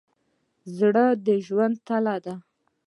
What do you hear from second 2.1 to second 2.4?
ده.